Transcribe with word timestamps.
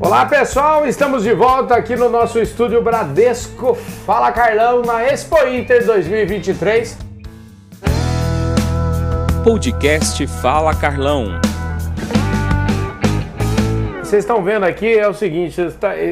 Olá 0.00 0.24
pessoal, 0.26 0.86
estamos 0.86 1.24
de 1.24 1.34
volta 1.34 1.74
aqui 1.74 1.96
no 1.96 2.08
nosso 2.08 2.38
estúdio 2.38 2.80
Bradesco. 2.80 3.74
Fala 3.74 4.30
Carlão 4.30 4.80
na 4.80 5.02
Expo 5.02 5.36
Inter 5.48 5.84
2023. 5.84 6.96
Podcast 9.42 10.24
Fala 10.40 10.72
Carlão. 10.72 11.40
Vocês 13.98 14.22
estão 14.22 14.40
vendo 14.40 14.64
aqui 14.64 14.96
é 14.96 15.08
o 15.08 15.12
seguinte, 15.12 15.60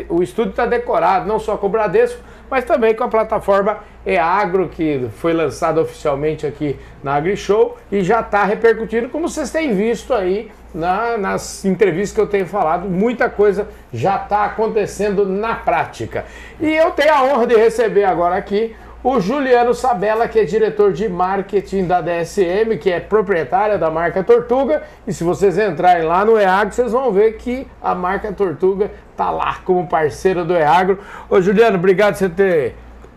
o 0.09 0.21
estúdio 0.21 0.51
está 0.51 0.67
decorado 0.67 1.29
não 1.29 1.39
só 1.39 1.57
com 1.57 1.69
o 1.69 1.71
Bradesco, 1.71 2.21
mas 2.51 2.65
também 2.65 2.93
com 2.93 3.05
a 3.05 3.09
plataforma 3.09 3.79
EAgro, 4.05 4.69
que 4.69 5.09
foi 5.19 5.33
lançada 5.33 5.81
oficialmente 5.81 6.45
aqui 6.45 6.77
na 7.05 7.15
AgriShow 7.15 7.77
e 7.91 8.03
já 8.03 8.19
está 8.21 8.43
repercutindo, 8.43 9.09
como 9.09 9.29
vocês 9.29 9.51
têm 9.51 9.75
visto 9.75 10.13
aí 10.13 10.51
na, 10.77 11.17
nas 11.17 11.65
entrevistas 11.65 12.15
que 12.15 12.21
eu 12.21 12.27
tenho 12.27 12.47
falado, 12.47 12.89
muita 12.89 13.31
coisa 13.31 13.67
já 13.93 14.17
está 14.17 14.45
acontecendo 14.45 15.27
na 15.27 15.55
prática. 15.55 16.27
E 16.61 16.73
eu 16.77 16.91
tenho 16.91 17.15
a 17.15 17.25
honra 17.25 17.47
de 17.47 17.57
receber 17.57 18.05
agora 18.05 18.37
aqui 18.37 18.77
o 19.03 19.21
Juliano 19.21 19.73
Sabella, 19.73 20.27
que 20.27 20.39
é 20.39 20.45
diretor 20.45 20.93
de 20.93 21.09
marketing 21.09 21.87
da 21.87 22.01
DSM, 22.01 22.77
que 22.77 22.91
é 22.91 22.99
proprietária 22.99 23.79
da 23.79 23.89
marca 23.89 24.23
Tortuga. 24.25 24.83
E 25.07 25.13
se 25.13 25.23
vocês 25.23 25.57
entrarem 25.57 26.03
lá 26.03 26.25
no 26.25 26.37
EAGro, 26.37 26.75
vocês 26.75 26.91
vão 26.91 27.13
ver 27.13 27.37
que 27.37 27.69
a 27.81 27.95
marca 27.95 28.33
Tortuga 28.33 28.91
está 29.13 29.31
lá 29.31 29.59
como 29.65 29.87
parceira 29.87 30.45
do 30.45 30.55
EAGro. 30.55 30.99
Ô 31.31 31.41
Juliano, 31.41 31.77
obrigado 31.79 32.15
por 32.15 32.19
você 32.19 32.29
ter 32.29 32.75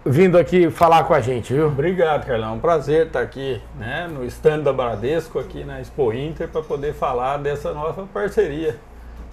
vindo 0.10 0.40
aqui 0.40 0.72
falar 0.72 1.04
com 1.04 1.14
a 1.14 1.22
gente, 1.22 1.54
viu? 1.54 1.68
Obrigado, 1.68 2.26
Carlão. 2.26 2.54
É 2.54 2.54
um 2.54 2.60
prazer 2.60 3.06
estar 3.06 3.22
aqui 3.22 3.62
né, 3.78 4.10
no 4.12 4.26
stand 4.26 4.62
da 4.62 4.74
Bradesco, 4.74 5.38
aqui 5.38 5.64
na 5.64 5.80
Expo 5.80 6.12
Inter, 6.12 6.48
para 6.48 6.64
poder 6.64 6.94
falar 6.96 7.38
dessa 7.38 7.72
nova 7.74 8.08
parceria 8.12 8.76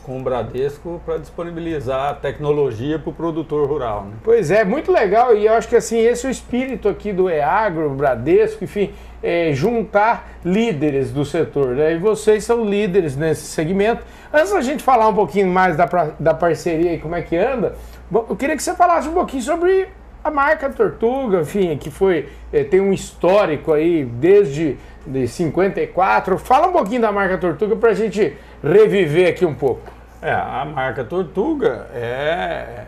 com 0.03 0.21
o 0.21 0.23
Bradesco 0.23 1.01
para 1.05 1.17
disponibilizar 1.17 2.21
tecnologia 2.21 2.99
para 2.99 3.09
o 3.09 3.13
produtor 3.13 3.67
rural. 3.67 4.05
Né? 4.05 4.13
Pois 4.23 4.51
é, 4.51 4.65
muito 4.65 4.93
legal 4.93 5.35
e 5.35 5.47
eu 5.47 5.55
acho 5.55 5.67
que 5.67 5.75
assim 5.75 5.99
esse 5.99 6.27
é 6.27 6.29
o 6.29 6.31
espírito 6.31 6.89
aqui 6.89 7.13
do 7.13 7.29
EAGro, 7.29 7.91
Bradesco, 7.91 8.63
enfim, 8.63 8.93
é 9.23 9.53
juntar 9.53 10.29
líderes 10.45 11.11
do 11.11 11.25
setor. 11.25 11.69
Né? 11.69 11.95
E 11.95 11.99
vocês 11.99 12.45
são 12.45 12.65
líderes 12.65 13.17
nesse 13.17 13.47
segmento. 13.47 14.05
Antes 14.33 14.53
da 14.53 14.61
gente 14.61 14.85
falar 14.85 15.09
um 15.09 15.15
pouquinho 15.15 15.49
mais 15.49 15.75
da, 15.75 15.89
da 16.21 16.35
parceria 16.35 16.93
e 16.93 16.99
como 16.99 17.17
é 17.17 17.23
que 17.23 17.35
anda, 17.35 17.75
eu 18.13 18.37
queria 18.37 18.55
que 18.55 18.63
você 18.63 18.75
falasse 18.75 19.09
um 19.09 19.15
pouquinho 19.15 19.43
sobre 19.43 19.89
a 20.27 20.31
marca 20.31 20.69
Tortuga, 20.69 21.41
enfim, 21.41 21.77
que 21.77 21.91
foi 21.91 22.29
é, 22.53 22.65
tem 22.65 22.81
um 22.81 22.93
histórico 22.93 23.73
aí 23.73 24.05
desde 24.05 24.77
de 25.07 25.29
54. 25.29 26.37
Fala 26.39 26.67
um 26.67 26.73
pouquinho 26.73 27.01
da 27.01 27.13
marca 27.13 27.39
Tortuga 27.39 27.77
para 27.77 27.91
a 27.91 27.95
gente 27.95 28.37
reviver 28.63 29.29
aqui 29.29 29.47
um 29.47 29.55
pouco. 29.55 29.83
É, 30.21 30.33
a 30.33 30.65
marca 30.65 31.05
Tortuga 31.05 31.89
é 31.95 32.85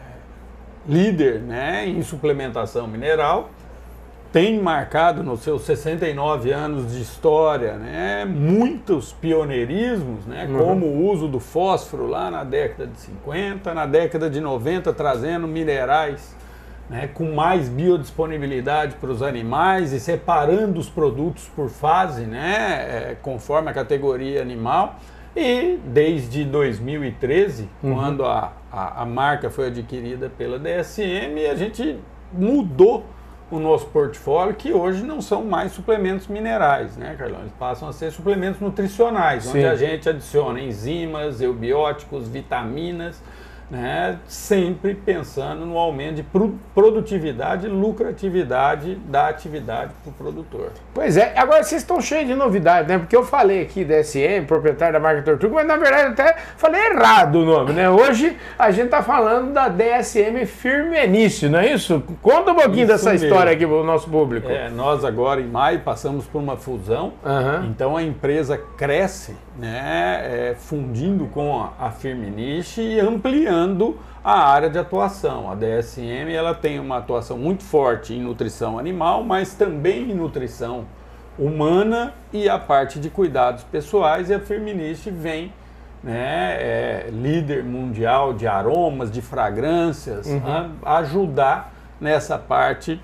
líder 0.88 1.40
né, 1.40 1.86
em 1.86 2.02
suplementação 2.02 2.88
mineral, 2.88 3.50
tem 4.32 4.60
marcado 4.60 5.22
nos 5.22 5.40
seus 5.40 5.62
69 5.62 6.50
anos 6.50 6.92
de 6.92 7.00
história 7.00 7.74
né, 7.74 8.24
muitos 8.24 9.12
pioneirismos, 9.12 10.26
né, 10.26 10.46
uhum. 10.48 10.58
como 10.58 10.86
o 10.86 11.10
uso 11.10 11.28
do 11.28 11.38
fósforo 11.38 12.06
lá 12.06 12.30
na 12.30 12.42
década 12.42 12.86
de 12.86 12.98
50, 13.00 13.74
na 13.74 13.86
década 13.86 14.28
de 14.28 14.40
90 14.40 14.92
trazendo 14.92 15.46
minerais 15.46 16.34
né, 16.88 17.08
com 17.12 17.34
mais 17.34 17.68
biodisponibilidade 17.68 18.96
para 18.96 19.10
os 19.10 19.22
animais 19.22 19.92
e 19.92 20.00
separando 20.00 20.80
os 20.80 20.88
produtos 20.88 21.48
por 21.54 21.68
fase, 21.68 22.22
né, 22.24 23.10
é, 23.10 23.16
conforme 23.20 23.70
a 23.70 23.74
categoria 23.74 24.40
animal. 24.40 24.96
E 25.36 25.78
desde 25.84 26.44
2013, 26.44 27.68
uhum. 27.82 27.94
quando 27.94 28.24
a, 28.24 28.52
a, 28.72 29.02
a, 29.02 29.06
marca 29.06 29.50
foi 29.50 29.66
adquirida 29.68 30.28
pela 30.28 30.58
DSM, 30.58 31.46
a 31.50 31.54
gente 31.54 31.98
mudou 32.32 33.04
o 33.50 33.58
nosso 33.58 33.86
portfólio, 33.86 34.54
que 34.54 34.72
hoje 34.72 35.04
não 35.04 35.22
são 35.22 35.44
mais 35.44 35.72
suplementos 35.72 36.26
minerais, 36.26 36.96
né, 36.96 37.14
Carlão? 37.16 37.40
Eles 37.40 37.52
passam 37.58 37.88
a 37.88 37.92
ser 37.92 38.10
suplementos 38.10 38.60
nutricionais, 38.60 39.44
Sim. 39.44 39.50
onde 39.50 39.66
a 39.66 39.76
gente 39.76 40.08
adiciona 40.08 40.60
enzimas, 40.60 41.40
eubióticos, 41.40 42.28
vitaminas 42.28 43.22
né, 43.70 44.18
sempre 44.26 44.94
pensando 44.94 45.66
no 45.66 45.76
aumento 45.76 46.16
de 46.16 46.26
produtividade 46.74 47.66
e 47.66 47.68
lucratividade 47.68 48.94
da 48.94 49.28
atividade 49.28 49.92
para 50.02 50.10
o 50.10 50.12
produtor. 50.14 50.72
Pois 50.94 51.16
é, 51.16 51.34
agora 51.36 51.62
vocês 51.62 51.82
estão 51.82 52.00
cheios 52.00 52.26
de 52.26 52.34
novidades, 52.34 52.88
né? 52.88 52.98
Porque 52.98 53.14
eu 53.14 53.24
falei 53.24 53.62
aqui 53.62 53.84
da 53.84 54.02
SM, 54.02 54.46
proprietário 54.46 54.94
da 54.94 55.00
marca 55.00 55.22
Tortuga, 55.22 55.56
mas 55.56 55.66
na 55.66 55.76
verdade 55.76 56.12
até 56.12 56.36
falei 56.56 56.80
errado 56.86 57.36
o 57.36 57.44
nome, 57.44 57.72
né? 57.72 57.90
Hoje 57.90 58.36
a 58.58 58.70
gente 58.70 58.86
está 58.86 59.02
falando 59.02 59.52
da 59.52 59.68
DSM 59.68 60.46
Firmenício, 60.46 61.50
não 61.50 61.58
é 61.58 61.72
isso? 61.72 62.02
Conta 62.22 62.52
um 62.52 62.54
pouquinho 62.54 62.84
isso 62.84 62.92
dessa 62.92 63.10
mesmo. 63.10 63.26
história 63.26 63.52
aqui 63.52 63.66
para 63.66 63.76
o 63.76 63.84
nosso 63.84 64.08
público. 64.08 64.48
É, 64.48 64.70
nós 64.70 65.04
agora 65.04 65.40
em 65.40 65.46
maio 65.46 65.80
passamos 65.80 66.26
por 66.26 66.38
uma 66.38 66.56
fusão, 66.56 67.12
uhum. 67.24 67.66
então 67.66 67.96
a 67.96 68.02
empresa 68.02 68.58
cresce, 68.76 69.36
né? 69.58 70.50
É, 70.50 70.54
fundindo 70.54 71.26
com 71.26 71.60
a, 71.60 71.86
a 71.86 71.90
Firmenich 71.90 72.80
e 72.80 73.00
ampliando 73.00 73.98
a 74.22 74.38
área 74.48 74.70
de 74.70 74.78
atuação. 74.78 75.50
A 75.50 75.56
DSM 75.56 76.32
ela 76.32 76.54
tem 76.54 76.78
uma 76.78 76.98
atuação 76.98 77.36
muito 77.36 77.64
forte 77.64 78.14
em 78.14 78.22
nutrição 78.22 78.78
animal, 78.78 79.24
mas 79.24 79.54
também 79.54 80.10
em 80.10 80.14
nutrição 80.14 80.84
humana 81.36 82.14
e 82.32 82.48
a 82.48 82.58
parte 82.58 83.00
de 83.00 83.10
cuidados 83.10 83.64
pessoais. 83.64 84.30
E 84.30 84.34
a 84.34 84.40
Firmenich 84.40 85.10
vem 85.10 85.52
né, 86.04 86.56
é, 86.60 87.08
líder 87.10 87.64
mundial 87.64 88.32
de 88.32 88.46
aromas, 88.46 89.10
de 89.10 89.20
fragrâncias, 89.20 90.28
uhum. 90.28 90.70
a 90.84 90.98
ajudar 90.98 91.74
nessa 92.00 92.38
parte 92.38 93.00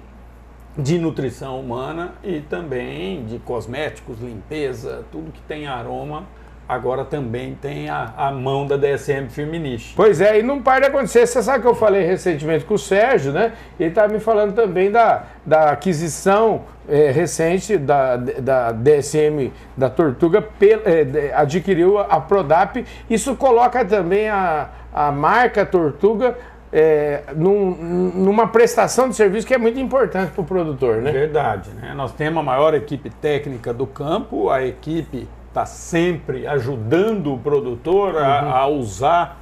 de 0.79 0.99
nutrição 0.99 1.59
humana 1.61 2.13
e 2.23 2.41
também 2.41 3.25
de 3.25 3.39
cosméticos, 3.41 4.21
limpeza, 4.21 5.05
tudo 5.11 5.33
que 5.33 5.41
tem 5.43 5.67
aroma 5.67 6.25
agora 6.69 7.05
também 7.05 7.55
tem 7.61 7.89
a, 7.89 8.13
a 8.17 8.31
mão 8.31 8.67
da 8.67 8.77
DSM 8.77 9.29
Firmenich. 9.29 9.93
Pois 9.95 10.21
é, 10.21 10.39
e 10.39 10.43
não 10.43 10.63
para 10.63 10.81
de 10.81 10.87
acontecer. 10.87 11.27
Você 11.27 11.43
sabe 11.43 11.63
que 11.63 11.69
eu 11.69 11.75
falei 11.75 12.05
recentemente 12.05 12.65
com 12.65 12.75
o 12.75 12.79
Sérgio, 12.79 13.33
né? 13.33 13.53
Ele 13.79 13.91
estava 13.91 14.13
me 14.13 14.21
falando 14.21 14.55
também 14.55 14.91
da, 14.91 15.25
da 15.45 15.71
aquisição 15.71 16.63
é, 16.89 17.11
recente 17.11 17.77
da, 17.77 18.17
da 18.17 18.73
DSM 18.73 19.53
da 19.77 19.91
Tortuga, 19.91 20.47
é, 20.61 21.33
adquiriu 21.35 21.99
a 21.99 22.21
Prodap. 22.21 22.85
Isso 23.09 23.37
coloca 23.37 23.85
também 23.85 24.29
a, 24.29 24.69
a 24.93 25.13
marca 25.13 25.67
Tortuga 25.67 26.37
é, 26.73 27.23
num, 27.37 27.71
numa 28.15 28.49
prestação 28.49 29.09
de 29.09 29.15
serviço 29.15 29.47
que 29.47 29.55
é 29.55 29.59
muito 29.59 29.79
importante 29.79 30.33
para 30.33 30.43
o 30.43 30.45
produtor, 30.45 30.97
né? 30.97 31.13
Verdade, 31.13 31.71
né? 31.71 31.93
Nós 31.95 32.13
temos 32.13 32.41
a 32.41 32.43
maior 32.43 32.75
equipe 32.75 33.11
técnica 33.11 33.73
do 33.73 33.87
campo, 33.87 34.51
a 34.51 34.65
equipe 34.67 35.29
está 35.55 35.65
sempre 35.65 36.49
ajudando 36.49 37.33
o 37.33 37.39
produtor 37.39 38.17
a, 38.17 38.43
uhum. 38.43 38.51
a, 38.51 38.67
usar 38.67 39.41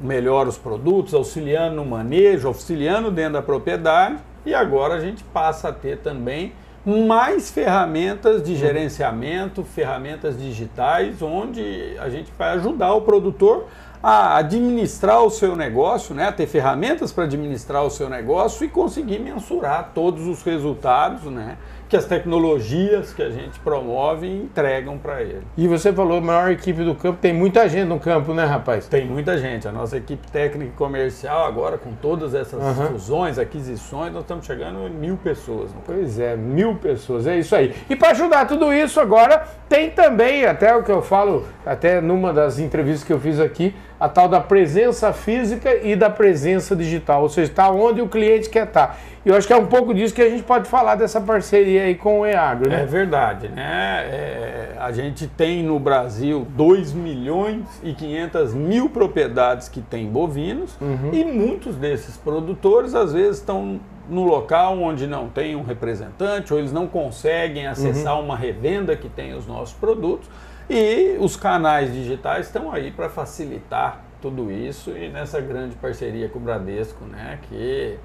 melhor 0.00 0.48
os 0.48 0.58
produtos, 0.58 1.14
auxiliando 1.14 1.76
no 1.76 1.86
manejo, 1.86 2.48
auxiliando 2.48 3.12
dentro 3.12 3.34
da 3.34 3.42
propriedade. 3.42 4.16
E 4.44 4.52
agora 4.52 4.94
a 4.94 5.00
gente 5.00 5.22
passa 5.22 5.68
a 5.68 5.72
ter 5.72 5.98
também 5.98 6.52
mais 6.84 7.48
ferramentas 7.48 8.42
de 8.42 8.50
uhum. 8.52 8.58
gerenciamento, 8.58 9.62
ferramentas 9.62 10.36
digitais, 10.36 11.22
onde 11.22 11.96
a 12.00 12.08
gente 12.08 12.32
vai 12.36 12.50
ajudar 12.54 12.92
o 12.94 13.02
produtor 13.02 13.68
a 14.02 14.38
administrar 14.38 15.22
o 15.22 15.30
seu 15.30 15.54
negócio, 15.54 16.12
né, 16.12 16.26
a 16.26 16.32
ter 16.32 16.48
ferramentas 16.48 17.12
para 17.12 17.22
administrar 17.22 17.84
o 17.84 17.90
seu 17.90 18.08
negócio 18.08 18.64
e 18.64 18.68
conseguir 18.68 19.20
mensurar 19.20 19.92
todos 19.94 20.26
os 20.26 20.42
resultados, 20.42 21.22
né, 21.30 21.56
que 21.92 21.96
as 21.98 22.06
tecnologias 22.06 23.12
que 23.12 23.22
a 23.22 23.28
gente 23.28 23.60
promove 23.60 24.26
entregam 24.26 24.96
para 24.96 25.20
ele. 25.20 25.42
E 25.58 25.68
você 25.68 25.92
falou, 25.92 26.22
maior 26.22 26.50
equipe 26.50 26.82
do 26.82 26.94
campo, 26.94 27.18
tem 27.20 27.34
muita 27.34 27.68
gente 27.68 27.86
no 27.86 28.00
campo, 28.00 28.32
né, 28.32 28.46
rapaz? 28.46 28.88
Tem 28.88 29.04
muita 29.04 29.36
gente. 29.36 29.68
A 29.68 29.72
nossa 29.72 29.98
equipe 29.98 30.26
técnica 30.32 30.72
e 30.72 30.74
comercial, 30.74 31.44
agora 31.44 31.76
com 31.76 31.92
todas 31.92 32.34
essas 32.34 32.62
uhum. 32.62 32.86
fusões, 32.86 33.38
aquisições, 33.38 34.10
nós 34.10 34.22
estamos 34.22 34.46
chegando 34.46 34.86
em 34.86 34.90
mil 34.90 35.18
pessoas. 35.18 35.70
Pois 35.84 36.18
é, 36.18 36.34
mil 36.34 36.76
pessoas, 36.76 37.26
é 37.26 37.36
isso 37.36 37.54
aí. 37.54 37.74
E 37.90 37.94
para 37.94 38.12
ajudar 38.12 38.46
tudo 38.46 38.72
isso 38.72 38.98
agora, 38.98 39.46
tem 39.68 39.90
também, 39.90 40.46
até 40.46 40.74
o 40.74 40.82
que 40.82 40.90
eu 40.90 41.02
falo, 41.02 41.46
até 41.66 42.00
numa 42.00 42.32
das 42.32 42.58
entrevistas 42.58 43.04
que 43.04 43.12
eu 43.12 43.20
fiz 43.20 43.38
aqui, 43.38 43.74
a 44.02 44.08
tal 44.08 44.28
da 44.28 44.40
presença 44.40 45.12
física 45.12 45.76
e 45.76 45.94
da 45.94 46.10
presença 46.10 46.74
digital, 46.74 47.22
ou 47.22 47.28
seja, 47.28 47.52
está 47.52 47.70
onde 47.70 48.02
o 48.02 48.08
cliente 48.08 48.50
quer 48.50 48.66
estar. 48.66 48.88
Tá. 48.88 48.96
E 49.24 49.28
eu 49.28 49.36
acho 49.36 49.46
que 49.46 49.52
é 49.52 49.56
um 49.56 49.66
pouco 49.66 49.94
disso 49.94 50.12
que 50.12 50.20
a 50.20 50.28
gente 50.28 50.42
pode 50.42 50.68
falar 50.68 50.96
dessa 50.96 51.20
parceria 51.20 51.84
aí 51.84 51.94
com 51.94 52.22
o 52.22 52.26
EAGro, 52.26 52.68
né? 52.68 52.82
É 52.82 52.84
verdade, 52.84 53.46
né? 53.46 54.08
É, 54.10 54.76
a 54.76 54.90
gente 54.90 55.28
tem 55.28 55.62
no 55.62 55.78
Brasil 55.78 56.44
2 56.50 56.92
milhões 56.92 57.64
e 57.84 57.92
500 57.92 58.54
mil 58.54 58.90
propriedades 58.90 59.68
que 59.68 59.80
têm 59.80 60.08
bovinos 60.08 60.76
uhum. 60.80 61.10
e 61.12 61.24
muitos 61.24 61.76
desses 61.76 62.16
produtores 62.16 62.96
às 62.96 63.12
vezes 63.12 63.36
estão 63.36 63.78
no 64.10 64.24
local 64.24 64.80
onde 64.80 65.06
não 65.06 65.28
tem 65.28 65.54
um 65.54 65.62
representante 65.62 66.52
ou 66.52 66.58
eles 66.58 66.72
não 66.72 66.88
conseguem 66.88 67.68
acessar 67.68 68.16
uhum. 68.16 68.24
uma 68.24 68.36
revenda 68.36 68.96
que 68.96 69.08
tem 69.08 69.32
os 69.32 69.46
nossos 69.46 69.74
produtos 69.74 70.28
e 70.72 71.18
os 71.18 71.36
canais 71.36 71.92
digitais 71.92 72.46
estão 72.46 72.72
aí 72.72 72.90
para 72.90 73.10
facilitar 73.10 74.00
tudo 74.22 74.50
isso 74.50 74.90
e 74.96 75.10
nessa 75.10 75.38
grande 75.38 75.76
parceria 75.76 76.30
com 76.30 76.38
o 76.38 76.42
Bradesco, 76.42 77.04
né, 77.04 77.38
que 77.42 77.98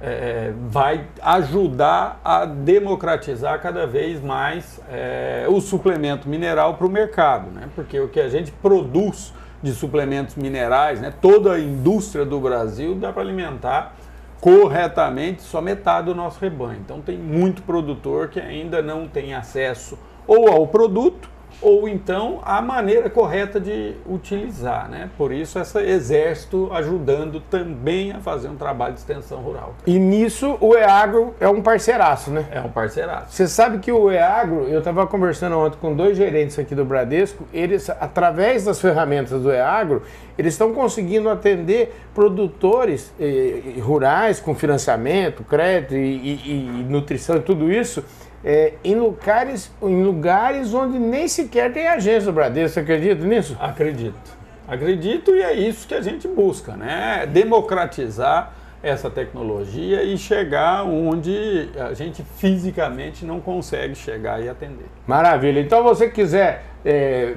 é, 0.00 0.54
vai 0.68 1.06
ajudar 1.20 2.18
a 2.24 2.46
democratizar 2.46 3.60
cada 3.60 3.86
vez 3.86 4.22
mais 4.22 4.80
é, 4.90 5.44
o 5.46 5.60
suplemento 5.60 6.26
mineral 6.26 6.74
para 6.74 6.86
o 6.86 6.90
mercado, 6.90 7.50
né? 7.50 7.68
porque 7.74 8.00
o 8.00 8.08
que 8.08 8.20
a 8.20 8.28
gente 8.28 8.50
produz 8.50 9.34
de 9.62 9.72
suplementos 9.72 10.36
minerais, 10.36 11.00
né, 11.00 11.12
toda 11.20 11.52
a 11.52 11.60
indústria 11.60 12.24
do 12.24 12.40
Brasil 12.40 12.94
dá 12.94 13.12
para 13.12 13.22
alimentar 13.22 13.94
corretamente 14.40 15.42
só 15.42 15.60
metade 15.60 16.06
do 16.06 16.14
nosso 16.14 16.38
rebanho. 16.40 16.80
Então 16.84 17.00
tem 17.00 17.18
muito 17.18 17.62
produtor 17.62 18.28
que 18.28 18.40
ainda 18.40 18.80
não 18.80 19.08
tem 19.08 19.34
acesso 19.34 19.98
ou 20.26 20.48
ao 20.48 20.66
produto 20.66 21.35
ou 21.60 21.88
então 21.88 22.40
a 22.44 22.60
maneira 22.60 23.08
correta 23.08 23.60
de 23.60 23.94
utilizar, 24.06 24.88
né? 24.88 25.10
Por 25.16 25.32
isso 25.32 25.58
esse 25.58 25.78
exército 25.78 26.70
ajudando 26.72 27.40
também 27.40 28.12
a 28.12 28.20
fazer 28.20 28.48
um 28.48 28.56
trabalho 28.56 28.94
de 28.94 29.00
extensão 29.00 29.38
rural. 29.40 29.74
E 29.86 29.98
nisso 29.98 30.56
o 30.60 30.74
EAGRO 30.74 31.34
é 31.40 31.48
um 31.48 31.62
parceiraço, 31.62 32.30
né? 32.30 32.46
É 32.50 32.60
um 32.60 32.70
parceiraço. 32.70 33.32
Você 33.32 33.48
sabe 33.48 33.78
que 33.78 33.90
o 33.90 34.10
EAGRO, 34.10 34.64
eu 34.64 34.80
estava 34.80 35.06
conversando 35.06 35.58
ontem 35.58 35.78
com 35.80 35.94
dois 35.94 36.16
gerentes 36.16 36.58
aqui 36.58 36.74
do 36.74 36.84
Bradesco, 36.84 37.44
eles, 37.52 37.88
através 37.90 38.64
das 38.64 38.80
ferramentas 38.80 39.40
do 39.40 39.50
EAGRO, 39.50 40.02
eles 40.38 40.54
estão 40.54 40.72
conseguindo 40.72 41.28
atender 41.28 41.94
produtores 42.14 43.12
eh, 43.18 43.80
rurais 43.80 44.38
com 44.40 44.54
financiamento, 44.54 45.42
crédito 45.44 45.94
e, 45.94 45.98
e, 45.98 46.80
e 46.80 46.86
nutrição 46.88 47.36
e 47.36 47.40
tudo 47.40 47.72
isso 47.72 48.04
é, 48.46 48.74
em, 48.84 48.94
lugares, 48.94 49.72
em 49.82 50.04
lugares 50.04 50.72
onde 50.72 51.00
nem 51.00 51.26
sequer 51.26 51.72
tem 51.72 51.88
agência 51.88 52.26
do 52.26 52.32
Bradesco. 52.32 52.74
Você 52.74 52.80
acredita 52.80 53.26
nisso? 53.26 53.56
Acredito. 53.60 54.36
Acredito 54.68 55.34
e 55.34 55.42
é 55.42 55.52
isso 55.52 55.86
que 55.86 55.94
a 55.94 56.00
gente 56.00 56.28
busca, 56.28 56.76
né? 56.76 57.26
Democratizar 57.26 58.52
essa 58.82 59.10
tecnologia 59.10 60.02
e 60.02 60.16
chegar 60.16 60.84
onde 60.84 61.68
a 61.78 61.94
gente 61.94 62.22
fisicamente 62.36 63.24
não 63.24 63.40
consegue 63.40 63.94
chegar 63.94 64.40
e 64.42 64.48
atender. 64.48 64.86
Maravilha. 65.06 65.60
Então, 65.60 65.82
você 65.82 66.08
quiser 66.08 66.64
é, 66.84 67.34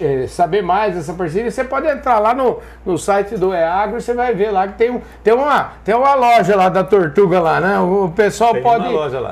é, 0.00 0.26
saber 0.28 0.62
mais 0.62 0.94
dessa 0.94 1.12
parceria, 1.12 1.50
você 1.50 1.64
pode 1.64 1.88
entrar 1.88 2.20
lá 2.20 2.32
no, 2.32 2.60
no 2.86 2.96
site 2.96 3.36
do 3.36 3.52
EAGRO 3.52 3.98
e 3.98 4.00
você 4.00 4.14
vai 4.14 4.32
ver 4.32 4.50
lá 4.52 4.68
que 4.68 4.74
tem, 4.74 4.90
um, 4.90 5.00
tem, 5.24 5.34
uma, 5.34 5.72
tem 5.84 5.94
uma 5.94 6.14
loja 6.14 6.54
lá 6.54 6.68
da 6.68 6.84
Tortuga 6.84 7.40
lá, 7.40 7.60
né? 7.60 7.80
O 7.80 8.12
pessoal 8.14 8.52
tem 8.52 8.62
pode 8.62 8.86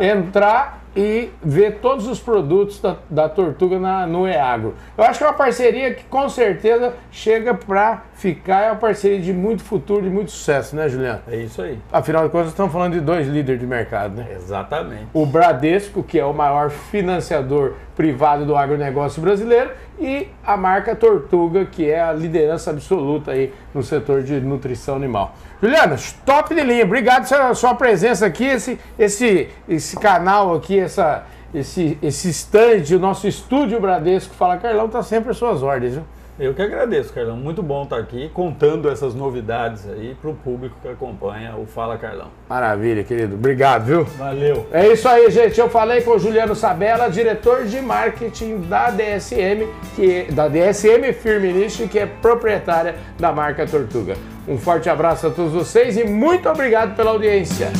entrar 0.04 0.79
e 0.94 1.30
ver 1.42 1.78
todos 1.80 2.06
os 2.08 2.18
produtos 2.18 2.80
da, 2.80 2.96
da 3.08 3.28
Tortuga 3.28 3.78
na, 3.78 4.06
no 4.06 4.26
EAGRO. 4.26 4.74
Eu 4.96 5.04
acho 5.04 5.18
que 5.18 5.24
é 5.24 5.28
uma 5.28 5.36
parceria 5.36 5.94
que 5.94 6.04
com 6.04 6.28
certeza 6.28 6.94
chega 7.10 7.54
para 7.54 8.02
ficar, 8.14 8.62
é 8.62 8.70
uma 8.70 8.76
parceria 8.76 9.20
de 9.20 9.32
muito 9.32 9.62
futuro, 9.62 10.02
de 10.02 10.10
muito 10.10 10.30
sucesso, 10.30 10.74
né, 10.74 10.88
Juliano? 10.88 11.20
É 11.30 11.36
isso 11.36 11.62
aí. 11.62 11.78
Afinal 11.92 12.24
de 12.24 12.30
contas, 12.30 12.48
estamos 12.48 12.72
falando 12.72 12.94
de 12.94 13.00
dois 13.00 13.26
líderes 13.26 13.60
de 13.60 13.66
mercado, 13.66 14.16
né? 14.16 14.26
Exatamente. 14.34 15.06
O 15.12 15.24
Bradesco, 15.24 16.02
que 16.02 16.18
é 16.18 16.24
o 16.24 16.32
maior 16.32 16.70
financiador 16.70 17.74
privado 17.96 18.44
do 18.44 18.56
agronegócio 18.56 19.20
brasileiro, 19.22 19.70
e 19.98 20.28
a 20.42 20.56
marca 20.56 20.96
Tortuga, 20.96 21.66
que 21.66 21.88
é 21.88 22.00
a 22.00 22.12
liderança 22.12 22.70
absoluta 22.70 23.32
aí 23.32 23.52
no 23.74 23.82
setor 23.82 24.22
de 24.22 24.40
nutrição 24.40 24.96
animal. 24.96 25.34
Juliana, 25.62 25.96
top 26.24 26.54
de 26.54 26.62
linha. 26.62 26.84
Obrigado 26.84 27.28
pela 27.28 27.54
sua 27.54 27.74
presença 27.74 28.26
aqui, 28.26 28.44
esse, 28.44 28.78
esse, 28.98 29.48
esse 29.68 29.96
canal 29.96 30.54
aqui, 30.54 30.78
essa, 30.78 31.24
esse, 31.54 31.98
esse 32.02 32.30
stand, 32.30 32.94
o 32.94 32.98
nosso 32.98 33.26
estúdio 33.28 33.80
Bradesco 33.80 34.34
Fala 34.34 34.56
Carlão, 34.56 34.86
está 34.86 35.02
sempre 35.02 35.30
às 35.30 35.36
suas 35.36 35.62
ordens, 35.62 35.94
viu? 35.94 36.04
Eu 36.40 36.54
que 36.54 36.62
agradeço, 36.62 37.12
Carlão. 37.12 37.36
Muito 37.36 37.62
bom 37.62 37.82
estar 37.82 37.98
aqui 37.98 38.30
contando 38.32 38.88
essas 38.88 39.14
novidades 39.14 39.86
aí 39.86 40.16
para 40.18 40.30
o 40.30 40.34
público 40.34 40.74
que 40.80 40.88
acompanha 40.88 41.54
o 41.54 41.66
Fala 41.66 41.98
Carlão. 41.98 42.28
Maravilha, 42.48 43.04
querido. 43.04 43.34
Obrigado, 43.34 43.84
viu? 43.84 44.04
Valeu. 44.04 44.66
É 44.72 44.88
isso 44.88 45.06
aí, 45.06 45.30
gente. 45.30 45.60
Eu 45.60 45.68
falei 45.68 46.00
com 46.00 46.12
o 46.12 46.18
Juliano 46.18 46.56
Sabella, 46.56 47.10
diretor 47.10 47.66
de 47.66 47.82
marketing 47.82 48.62
da 48.62 48.88
DSM, 48.90 49.68
que 49.94 50.32
da 50.32 50.48
DSM 50.48 51.12
Firmenich, 51.12 51.86
que 51.86 51.98
é 51.98 52.06
proprietária 52.06 52.94
da 53.18 53.30
marca 53.30 53.66
Tortuga. 53.66 54.14
Um 54.48 54.56
forte 54.56 54.88
abraço 54.88 55.26
a 55.26 55.30
todos 55.30 55.52
vocês 55.52 55.98
e 55.98 56.04
muito 56.04 56.48
obrigado 56.48 56.96
pela 56.96 57.10
audiência. 57.10 57.70